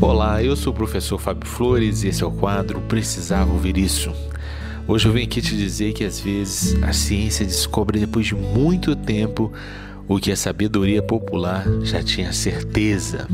Olá, 0.00 0.40
eu 0.40 0.54
sou 0.54 0.72
o 0.72 0.76
professor 0.76 1.18
Fábio 1.18 1.48
Flores 1.48 2.04
e 2.04 2.08
esse 2.08 2.22
é 2.22 2.26
o 2.26 2.30
quadro 2.30 2.80
Precisava 2.82 3.52
Ouvir 3.52 3.76
Isso. 3.76 4.12
Hoje 4.86 5.08
eu 5.08 5.12
venho 5.12 5.26
aqui 5.26 5.42
te 5.42 5.56
dizer 5.56 5.92
que 5.92 6.04
às 6.04 6.20
vezes 6.20 6.80
a 6.84 6.92
ciência 6.92 7.44
descobre 7.44 7.98
depois 7.98 8.24
de 8.24 8.36
muito 8.36 8.94
tempo 8.94 9.52
o 10.06 10.20
que 10.20 10.30
a 10.30 10.36
sabedoria 10.36 11.02
popular 11.02 11.64
já 11.82 12.00
tinha 12.00 12.32
certeza. 12.32 13.26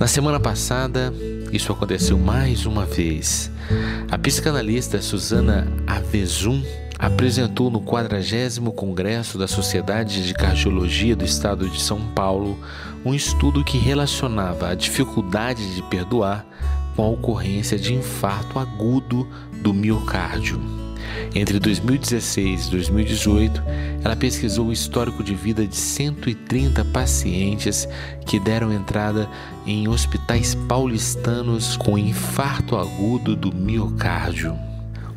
Na 0.00 0.06
semana 0.06 0.40
passada, 0.40 1.12
isso 1.52 1.70
aconteceu 1.70 2.18
mais 2.18 2.64
uma 2.64 2.86
vez. 2.86 3.50
A 4.10 4.16
psicanalista 4.16 5.02
Susana 5.02 5.70
Avezum 5.86 6.62
apresentou 6.98 7.70
no 7.70 7.80
40 7.80 8.16
Congresso 8.72 9.38
da 9.38 9.46
Sociedade 9.46 10.26
de 10.26 10.34
Cardiologia 10.34 11.14
do 11.14 11.24
Estado 11.24 11.68
de 11.68 11.80
São 11.80 12.00
Paulo 12.14 12.58
um 13.04 13.14
estudo 13.14 13.64
que 13.64 13.78
relacionava 13.78 14.70
a 14.70 14.74
dificuldade 14.74 15.74
de 15.74 15.82
perdoar 15.82 16.46
com 16.94 17.02
a 17.02 17.08
ocorrência 17.08 17.78
de 17.78 17.94
infarto 17.94 18.58
agudo 18.58 19.28
do 19.62 19.72
miocárdio. 19.72 20.60
Entre 21.34 21.58
2016 21.60 22.66
e 22.66 22.70
2018, 22.70 23.62
ela 24.02 24.16
pesquisou 24.16 24.68
o 24.68 24.72
histórico 24.72 25.22
de 25.22 25.34
vida 25.34 25.66
de 25.66 25.76
130 25.76 26.84
pacientes 26.86 27.86
que 28.24 28.40
deram 28.40 28.72
entrada 28.72 29.28
em 29.66 29.86
hospitais 29.86 30.54
paulistanos 30.54 31.76
com 31.76 31.98
infarto 31.98 32.76
agudo 32.76 33.36
do 33.36 33.54
miocárdio. 33.54 34.56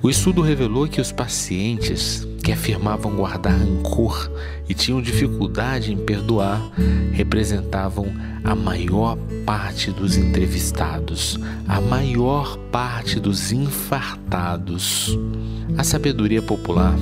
O 0.02 0.10
estudo 0.10 0.42
revelou 0.42 0.88
que 0.88 1.02
os 1.02 1.12
pacientes 1.12 2.26
que 2.42 2.54
afirmavam 2.54 3.18
guardar 3.18 3.54
rancor 3.54 4.32
e 4.68 4.74
tinham 4.74 5.02
dificuldade 5.02 5.92
em 5.92 5.98
perdoar 5.98 6.72
representavam 7.12 8.08
a 8.42 8.56
maior 8.56 9.18
parte 9.46 9.92
dos 9.92 10.16
entrevistados, 10.16 11.38
a 11.68 11.82
maior 11.82 12.58
parte 12.72 13.20
dos 13.20 13.52
infartados. 13.52 15.18
A 15.78 15.84
sabedoria 15.84 16.42
popular, 16.42 16.96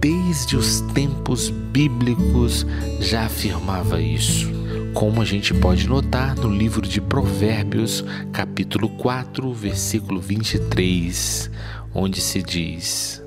desde 0.00 0.56
os 0.56 0.80
tempos 0.92 1.48
bíblicos, 1.48 2.66
já 3.00 3.26
afirmava 3.26 4.00
isso 4.02 4.59
como 4.94 5.22
a 5.22 5.24
gente 5.24 5.54
pode 5.54 5.88
notar 5.88 6.34
no 6.36 6.48
livro 6.48 6.86
de 6.86 7.00
Provérbios, 7.00 8.04
capítulo 8.32 8.88
4, 8.88 9.52
versículo 9.52 10.20
23, 10.20 11.50
onde 11.94 12.20
se 12.20 12.42
diz: 12.42 13.22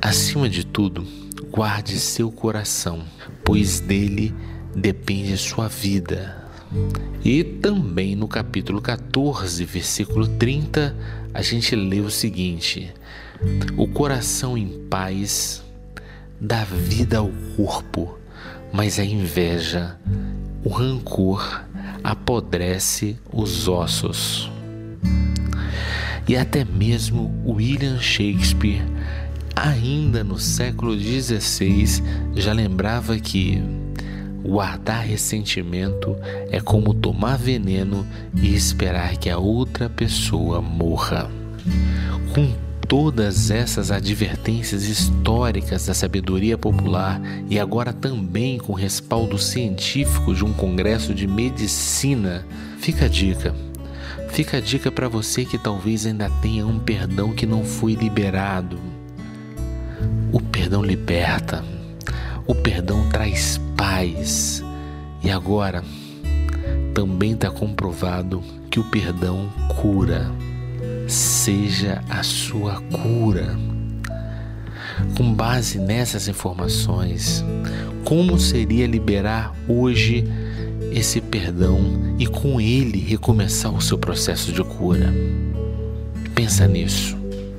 Acima 0.00 0.48
de 0.48 0.64
tudo, 0.64 1.06
guarde 1.50 1.98
seu 1.98 2.30
coração, 2.30 3.00
pois 3.44 3.80
dele 3.80 4.34
depende 4.74 5.36
sua 5.36 5.68
vida. 5.68 6.44
E 7.24 7.42
também 7.42 8.14
no 8.14 8.28
capítulo 8.28 8.80
14, 8.82 9.64
versículo 9.64 10.26
30, 10.26 10.94
a 11.32 11.42
gente 11.42 11.74
lê 11.74 12.00
o 12.00 12.10
seguinte: 12.10 12.92
O 13.76 13.88
coração 13.88 14.56
em 14.56 14.68
paz 14.90 15.62
dá 16.40 16.64
vida 16.64 17.18
ao 17.18 17.30
corpo, 17.56 18.18
mas 18.72 18.98
a 18.98 19.04
inveja 19.04 19.98
o 20.66 20.68
rancor 20.68 21.62
apodrece 22.02 23.16
os 23.32 23.68
ossos. 23.68 24.50
E 26.26 26.36
até 26.36 26.64
mesmo 26.64 27.32
William 27.46 28.00
Shakespeare, 28.00 28.82
ainda 29.54 30.24
no 30.24 30.40
século 30.40 30.98
XVI, 30.98 32.02
já 32.34 32.52
lembrava 32.52 33.16
que 33.16 33.62
guardar 34.42 35.04
ressentimento 35.04 36.16
é 36.50 36.60
como 36.60 36.92
tomar 36.92 37.38
veneno 37.38 38.04
e 38.34 38.52
esperar 38.52 39.16
que 39.18 39.30
a 39.30 39.38
outra 39.38 39.88
pessoa 39.88 40.60
morra. 40.60 41.30
Com 42.34 42.65
todas 42.88 43.50
essas 43.50 43.90
advertências 43.90 44.84
históricas 44.84 45.86
da 45.86 45.94
sabedoria 45.94 46.56
popular 46.56 47.20
e 47.50 47.58
agora 47.58 47.92
também 47.92 48.58
com 48.58 48.72
respaldo 48.72 49.38
científico 49.38 50.34
de 50.34 50.44
um 50.44 50.52
congresso 50.52 51.14
de 51.14 51.26
medicina, 51.26 52.46
fica 52.78 53.06
a 53.06 53.08
dica. 53.08 53.54
Fica 54.30 54.58
a 54.58 54.60
dica 54.60 54.90
para 54.90 55.08
você 55.08 55.44
que 55.44 55.58
talvez 55.58 56.06
ainda 56.06 56.30
tenha 56.42 56.66
um 56.66 56.78
perdão 56.78 57.32
que 57.32 57.46
não 57.46 57.64
foi 57.64 57.94
liberado. 57.94 58.78
O 60.32 60.40
perdão 60.40 60.82
liberta. 60.82 61.64
O 62.46 62.54
perdão 62.54 63.08
traz 63.08 63.60
paz. 63.76 64.62
E 65.22 65.30
agora 65.30 65.82
também 66.94 67.32
está 67.32 67.50
comprovado 67.50 68.42
que 68.70 68.78
o 68.78 68.84
perdão 68.84 69.50
cura 69.80 70.30
seja 71.06 72.02
a 72.08 72.22
sua 72.22 72.80
cura. 72.82 73.56
Com 75.16 75.32
base 75.32 75.78
nessas 75.78 76.28
informações, 76.28 77.44
como 78.04 78.38
seria 78.38 78.86
liberar 78.86 79.54
hoje 79.68 80.24
esse 80.92 81.20
perdão 81.20 82.16
e 82.18 82.26
com 82.26 82.60
ele 82.60 82.98
recomeçar 82.98 83.74
o 83.74 83.80
seu 83.80 83.98
processo 83.98 84.52
de 84.52 84.62
cura? 84.62 85.12
Pensa 86.34 86.66
nisso. 86.66 87.15